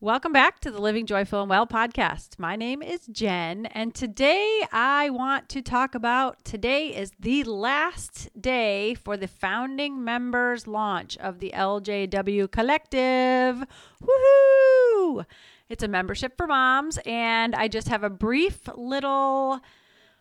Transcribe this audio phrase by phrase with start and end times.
[0.00, 2.38] Welcome back to the Living Joyful and Well podcast.
[2.38, 8.30] My name is Jen, and today I want to talk about today is the last
[8.40, 13.64] day for the founding members launch of the LJW Collective.
[14.00, 15.26] Woohoo!
[15.68, 19.58] It's a membership for moms, and I just have a brief little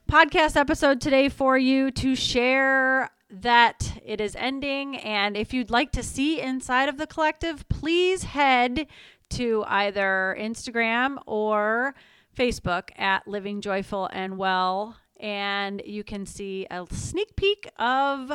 [0.09, 4.97] podcast episode today for you to share that it is ending.
[4.97, 8.87] And if you'd like to see inside of the collective, please head
[9.31, 11.95] to either Instagram or
[12.37, 14.97] Facebook at Living Joyful and Well.
[15.19, 18.31] And you can see a sneak peek of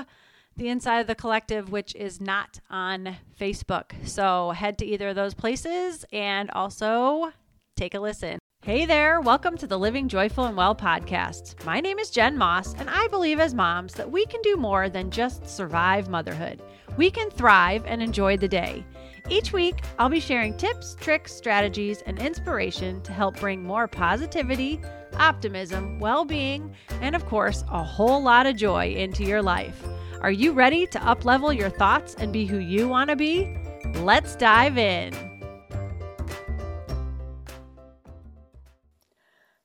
[0.56, 3.92] the inside of the collective, which is not on Facebook.
[4.04, 7.32] So head to either of those places and also
[7.76, 8.38] take a listen.
[8.64, 11.64] Hey there, welcome to the Living Joyful and Well podcast.
[11.64, 14.88] My name is Jen Moss, and I believe as moms that we can do more
[14.88, 16.62] than just survive motherhood.
[16.96, 18.84] We can thrive and enjoy the day.
[19.28, 24.80] Each week, I'll be sharing tips, tricks, strategies, and inspiration to help bring more positivity,
[25.14, 29.82] optimism, well being, and of course, a whole lot of joy into your life.
[30.20, 33.56] Are you ready to uplevel your thoughts and be who you want to be?
[33.96, 35.12] Let's dive in.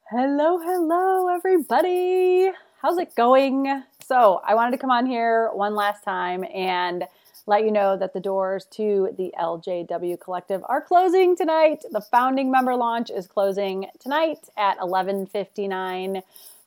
[0.09, 2.49] Hello, hello, everybody.
[2.81, 3.83] How's it going?
[4.05, 7.03] So, I wanted to come on here one last time and
[7.47, 11.83] let you know that the doors to the LJW Collective are closing tonight.
[11.91, 16.21] The founding member launch is closing tonight at 11:59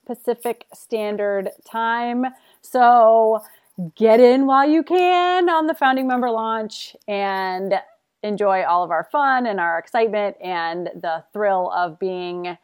[0.07, 2.27] Pacific Standard Time.
[2.63, 3.43] So
[3.95, 7.75] get in while you can on the founding member launch and
[8.23, 12.57] enjoy all of our fun and our excitement and the thrill of being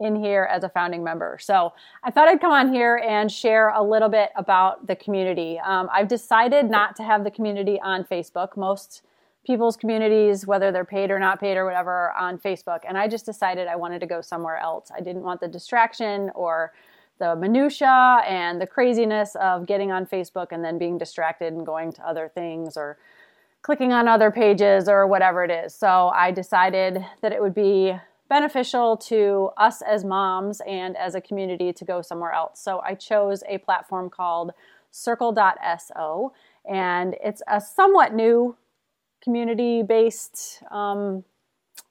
[0.00, 1.38] in here as a founding member.
[1.40, 1.72] So
[2.04, 5.58] I thought I'd come on here and share a little bit about the community.
[5.58, 8.56] Um, I've decided not to have the community on Facebook.
[8.56, 9.02] Most
[9.46, 12.80] people's communities, whether they're paid or not paid or whatever, are on Facebook.
[12.86, 14.90] And I just decided I wanted to go somewhere else.
[14.94, 16.72] I didn't want the distraction or
[17.18, 21.92] the minutia and the craziness of getting on Facebook and then being distracted and going
[21.92, 22.98] to other things or
[23.62, 25.74] clicking on other pages or whatever it is.
[25.74, 27.94] So I decided that it would be
[28.28, 32.60] beneficial to us as moms and as a community to go somewhere else.
[32.60, 34.52] So I chose a platform called
[34.90, 36.32] circle.so,
[36.68, 38.56] and it's a somewhat new
[39.22, 41.24] community based um,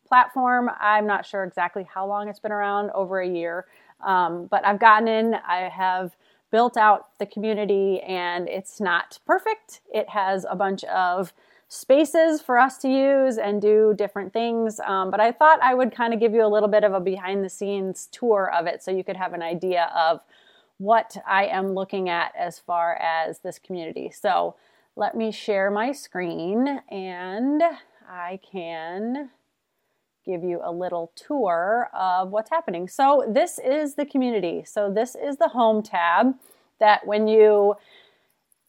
[0.07, 0.69] platform.
[0.79, 3.65] I'm not sure exactly how long it's been around, over a year,
[4.05, 6.15] um, but I've gotten in, I have
[6.51, 9.81] built out the community, and it's not perfect.
[9.93, 11.33] It has a bunch of
[11.67, 14.79] spaces for us to use and do different things.
[14.79, 16.99] Um, but I thought I would kind of give you a little bit of a
[16.99, 20.21] behind the scenes tour of it so you could have an idea of
[20.77, 24.11] what I am looking at as far as this community.
[24.11, 24.55] So
[24.95, 27.63] let me share my screen and
[28.07, 29.31] I can
[30.25, 32.87] give you a little tour of what's happening.
[32.87, 34.63] So this is the community.
[34.65, 36.35] So this is the home tab
[36.79, 37.75] that when you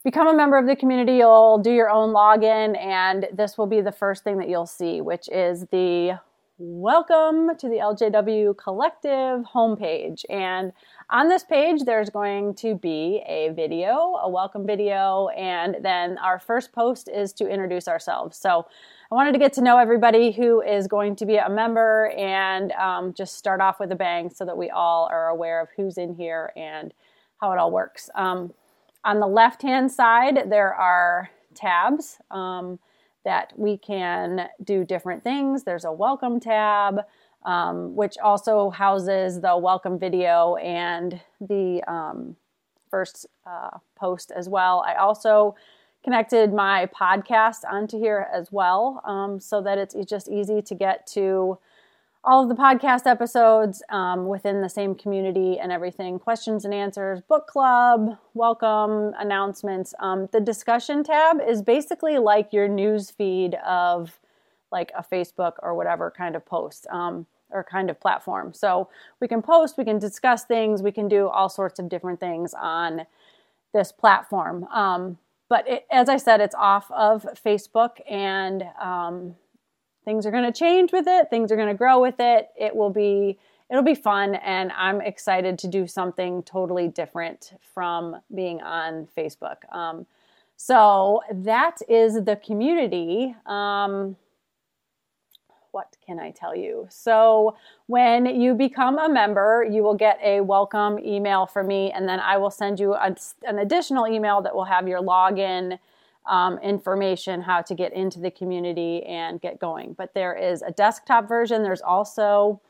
[0.06, 3.80] become a member of the community, you'll do your own login, and this will be
[3.80, 6.16] the first thing that you'll see, which is the
[6.58, 10.24] Welcome to the LJW Collective homepage.
[10.30, 10.72] And
[11.10, 16.38] on this page, there's going to be a video, a welcome video, and then our
[16.38, 18.38] first post is to introduce ourselves.
[18.38, 18.64] So
[19.10, 22.70] I wanted to get to know everybody who is going to be a member and
[22.72, 25.98] um, just start off with a bang so that we all are aware of who's
[25.98, 26.94] in here and
[27.40, 28.08] how it all works.
[28.14, 28.54] Um,
[29.06, 32.78] on the left hand side, there are tabs um,
[33.24, 35.62] that we can do different things.
[35.62, 37.02] There's a welcome tab,
[37.44, 42.34] um, which also houses the welcome video and the um,
[42.90, 44.84] first uh, post as well.
[44.84, 45.54] I also
[46.02, 51.06] connected my podcast onto here as well um, so that it's just easy to get
[51.08, 51.58] to
[52.26, 56.18] all of the podcast episodes um, within the same community and everything.
[56.18, 59.94] Questions and answers book club welcome announcements.
[60.00, 64.18] Um, the discussion tab is basically like your news feed of
[64.72, 68.52] like a facebook or whatever kind of post um, or kind of platform.
[68.52, 68.88] So
[69.20, 72.54] we can post we can discuss things we can do all sorts of different things
[72.54, 73.06] on
[73.72, 74.64] this platform.
[74.64, 75.18] Um,
[75.48, 79.36] but it, as i said it's off of facebook and um,
[80.06, 82.74] things are going to change with it things are going to grow with it it
[82.74, 83.38] will be
[83.70, 89.56] it'll be fun and i'm excited to do something totally different from being on facebook
[89.74, 90.06] um,
[90.56, 94.16] so that is the community um,
[95.76, 96.86] what can I tell you?
[96.88, 97.54] So,
[97.86, 102.18] when you become a member, you will get a welcome email from me, and then
[102.18, 103.14] I will send you a,
[103.46, 105.78] an additional email that will have your login
[106.26, 109.94] um, information how to get into the community and get going.
[109.96, 111.62] But there is a desktop version.
[111.62, 112.60] There's also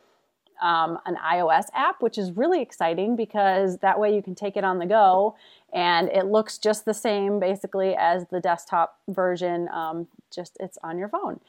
[0.61, 4.64] um, an iOS app, which is really exciting because that way you can take it
[4.64, 5.37] on the go
[5.73, 10.99] and it looks just the same basically as the desktop version, um, just it's on
[10.99, 11.41] your phone.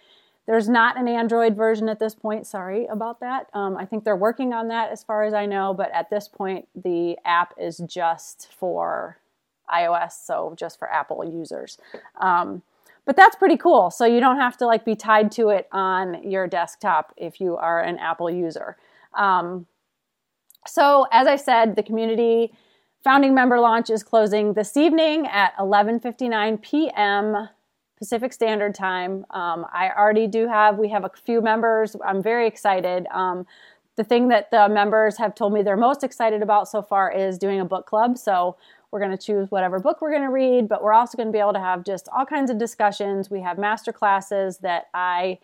[0.46, 2.48] There's not an Android version at this point.
[2.48, 3.48] Sorry about that.
[3.54, 6.30] Um, I think they're working on that as far as I know, but at this
[6.30, 9.18] point, the app is just for
[9.74, 11.78] iOS, so just for Apple users.
[12.20, 12.62] Um,
[13.06, 13.90] but that's pretty cool.
[13.90, 17.56] So you don't have to like be tied to it on your desktop if you
[17.56, 18.76] are an Apple user.
[19.14, 19.66] Um,
[20.68, 22.54] so as I said, the community
[23.04, 27.50] founding member launch is closing this evening at 11:59 p.m.
[27.98, 29.26] Pacific Standard Time.
[29.30, 30.78] Um, I already do have.
[30.78, 31.96] We have a few members.
[32.06, 33.08] I'm very excited.
[33.12, 33.48] Um,
[33.96, 37.38] the thing that the members have told me they're most excited about so far is
[37.38, 38.18] doing a book club.
[38.18, 38.56] So
[38.92, 41.32] we're going to choose whatever book we're going to read, but we're also going to
[41.34, 43.30] be able to have just all kinds of discussions.
[43.30, 45.40] We have master classes that I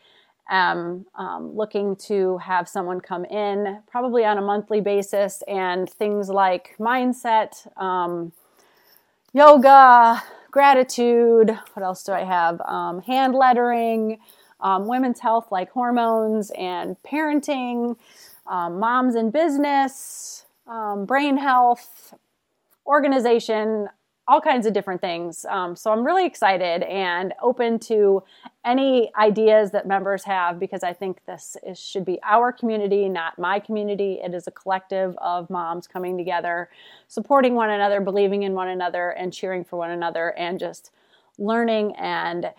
[0.50, 6.30] am um, looking to have someone come in probably on a monthly basis, and things
[6.30, 8.32] like mindset, um,
[9.34, 11.58] yoga, gratitude.
[11.74, 12.62] What else do I have?
[12.62, 14.20] Um, hand lettering,
[14.60, 17.98] um, women's health like hormones and parenting,
[18.48, 22.14] um, moms in business, um, brain health,
[22.86, 23.88] organization,
[24.28, 25.46] all kinds of different things.
[25.50, 28.24] Um, so I'm really excited and open to
[28.64, 33.38] any ideas that members have because I think this is, should be our community, not
[33.38, 34.20] my community.
[34.24, 36.70] It is a collective of moms coming together,
[37.10, 40.92] supporting one another, believing in one another, and cheering for one another, and just
[41.38, 42.52] learning and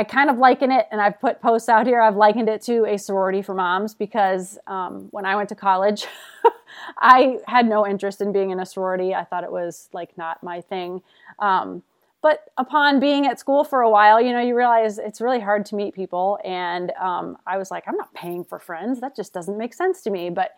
[0.00, 2.00] I kind of liken it, and I've put posts out here.
[2.00, 6.06] I've likened it to a sorority for moms because um, when I went to college,
[6.98, 9.14] I had no interest in being in a sorority.
[9.14, 11.02] I thought it was like not my thing.
[11.38, 11.82] Um,
[12.22, 15.66] but upon being at school for a while, you know, you realize it's really hard
[15.66, 16.38] to meet people.
[16.46, 19.02] And um, I was like, I'm not paying for friends.
[19.02, 20.30] That just doesn't make sense to me.
[20.30, 20.52] But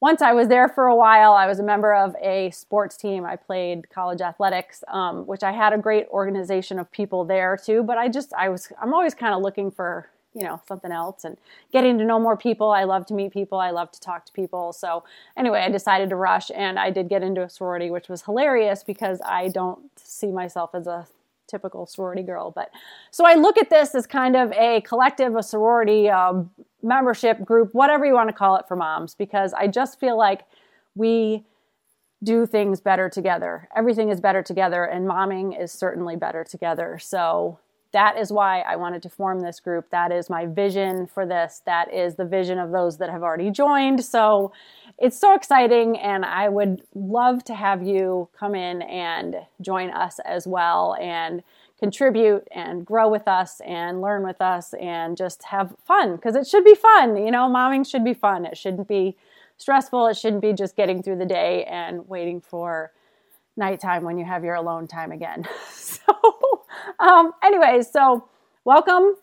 [0.00, 3.26] once I was there for a while, I was a member of a sports team.
[3.26, 7.82] I played college athletics, um, which I had a great organization of people there too.
[7.82, 11.24] But I just, I was, I'm always kind of looking for, you know, something else
[11.24, 11.36] and
[11.70, 12.70] getting to know more people.
[12.70, 13.58] I love to meet people.
[13.58, 14.72] I love to talk to people.
[14.72, 15.04] So
[15.36, 18.82] anyway, I decided to rush and I did get into a sorority, which was hilarious
[18.82, 21.06] because I don't see myself as a
[21.50, 22.50] typical sorority girl.
[22.50, 22.70] But
[23.10, 26.50] so I look at this as kind of a collective, a sorority um,
[26.82, 30.42] membership group, whatever you want to call it for moms, because I just feel like
[30.94, 31.44] we
[32.22, 33.68] do things better together.
[33.74, 36.98] Everything is better together, and momming is certainly better together.
[37.00, 37.58] So
[37.92, 39.90] that is why I wanted to form this group.
[39.90, 41.62] That is my vision for this.
[41.66, 44.04] That is the vision of those that have already joined.
[44.04, 44.52] So
[45.00, 50.18] it's so exciting, and I would love to have you come in and join us
[50.26, 51.42] as well and
[51.78, 56.46] contribute and grow with us and learn with us and just have fun because it
[56.46, 57.16] should be fun.
[57.16, 58.44] You know, momming should be fun.
[58.44, 59.16] It shouldn't be
[59.56, 60.06] stressful.
[60.08, 62.92] It shouldn't be just getting through the day and waiting for
[63.56, 65.48] nighttime when you have your alone time again.
[65.72, 66.02] so,
[66.98, 68.28] um, anyways, so
[68.64, 69.14] welcome.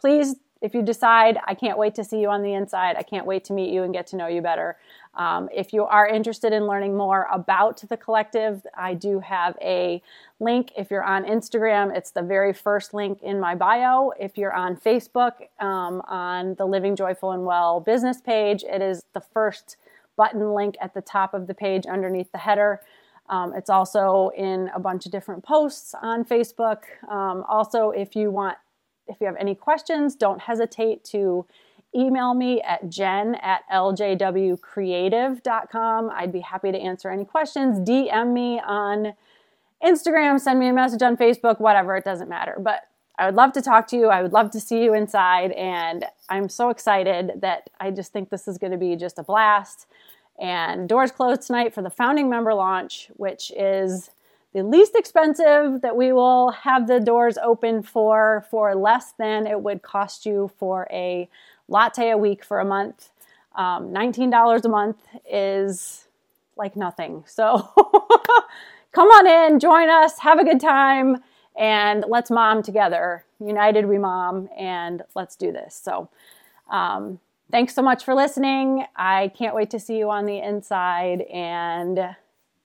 [0.00, 2.96] Please, if you decide, I can't wait to see you on the inside.
[2.96, 4.76] I can't wait to meet you and get to know you better.
[5.14, 10.02] Um, if you are interested in learning more about the collective, I do have a
[10.38, 10.72] link.
[10.76, 14.12] If you're on Instagram, it's the very first link in my bio.
[14.20, 19.04] If you're on Facebook, um, on the Living Joyful and Well business page, it is
[19.14, 19.76] the first
[20.16, 22.80] button link at the top of the page underneath the header.
[23.30, 26.82] Um, it's also in a bunch of different posts on Facebook.
[27.08, 28.58] Um, also, if you want,
[29.10, 31.44] if you have any questions, don't hesitate to
[31.94, 36.10] email me at jen at ljwcreative.com.
[36.10, 37.78] I'd be happy to answer any questions.
[37.80, 39.14] DM me on
[39.84, 42.56] Instagram, send me a message on Facebook, whatever, it doesn't matter.
[42.58, 42.86] But
[43.18, 44.06] I would love to talk to you.
[44.06, 45.52] I would love to see you inside.
[45.52, 49.22] And I'm so excited that I just think this is going to be just a
[49.22, 49.86] blast.
[50.38, 54.10] And doors closed tonight for the founding member launch, which is
[54.52, 59.60] the least expensive that we will have the doors open for for less than it
[59.60, 61.28] would cost you for a
[61.68, 63.10] latte a week for a month.
[63.54, 64.98] Um, $19 a month
[65.30, 66.06] is
[66.56, 67.24] like nothing.
[67.26, 67.56] So
[68.92, 71.18] come on in, join us, have a good time,
[71.56, 73.24] and let's mom together.
[73.40, 75.74] United we mom, and let's do this.
[75.74, 76.08] So,
[76.70, 77.18] um,
[77.50, 78.84] thanks so much for listening.
[78.96, 81.22] I can't wait to see you on the inside.
[81.22, 82.14] And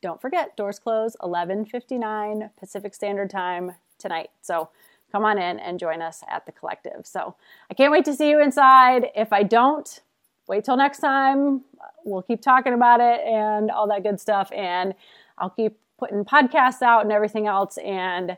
[0.06, 4.30] don't forget, doors close 11:59 Pacific Standard Time tonight.
[4.40, 4.70] So
[5.12, 7.08] come on in and join us at the collective.
[7.08, 7.34] So
[7.72, 9.10] I can't wait to see you inside.
[9.16, 10.02] If I don't,
[10.48, 11.64] wait till next time.
[12.04, 14.52] We'll keep talking about it and all that good stuff.
[14.52, 14.94] And
[15.40, 17.80] I'll keep putting podcasts out and everything else.
[17.80, 18.38] And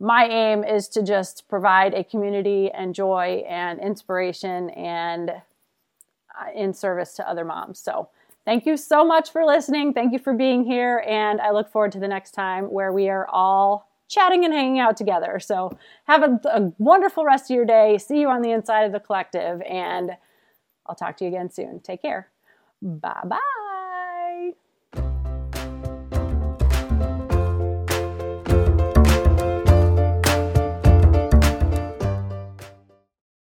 [0.00, 6.72] my aim is to just provide a community and joy and inspiration and uh, in
[6.72, 7.78] service to other moms.
[7.78, 8.08] So,
[8.44, 9.92] thank you so much for listening.
[9.92, 11.04] Thank you for being here.
[11.06, 14.78] And I look forward to the next time where we are all chatting and hanging
[14.78, 15.40] out together.
[15.40, 17.98] So, have a, a wonderful rest of your day.
[17.98, 19.62] See you on the inside of the collective.
[19.62, 20.12] And
[20.86, 21.80] I'll talk to you again soon.
[21.80, 22.28] Take care.
[22.82, 23.63] Bye bye.